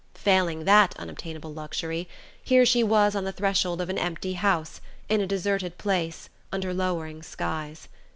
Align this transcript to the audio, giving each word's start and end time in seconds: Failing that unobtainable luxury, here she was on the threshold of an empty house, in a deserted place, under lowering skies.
Failing 0.15 0.65
that 0.65 0.95
unobtainable 0.97 1.53
luxury, 1.53 2.09
here 2.43 2.65
she 2.65 2.81
was 2.83 3.15
on 3.15 3.23
the 3.23 3.31
threshold 3.31 3.81
of 3.81 3.89
an 3.91 3.99
empty 3.99 4.33
house, 4.33 4.81
in 5.09 5.21
a 5.21 5.27
deserted 5.27 5.77
place, 5.77 6.27
under 6.51 6.73
lowering 6.73 7.21
skies. 7.21 7.87